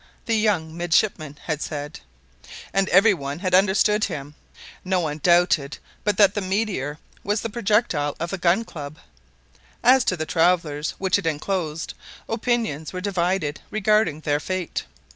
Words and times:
the 0.25 0.33
young 0.35 0.75
midshipman 0.75 1.37
had 1.43 1.61
said, 1.61 1.99
and 2.73 2.89
every 2.89 3.13
one 3.13 3.37
had 3.37 3.53
understood 3.53 4.03
him. 4.05 4.33
No 4.83 4.99
one 4.99 5.19
doubted 5.19 5.77
but 6.03 6.17
that 6.17 6.33
the 6.33 6.41
meteor 6.41 6.97
was 7.23 7.41
the 7.41 7.51
projectile 7.51 8.15
of 8.19 8.31
the 8.31 8.39
Gun 8.39 8.65
Club. 8.65 8.97
As 9.83 10.03
to 10.05 10.17
the 10.17 10.25
travelers 10.25 10.95
which 10.97 11.19
it 11.19 11.27
enclosed, 11.27 11.93
opinions 12.27 12.91
were 12.91 12.99
divided 12.99 13.61
regarding 13.69 14.21
their 14.21 14.39
fate. 14.39 14.85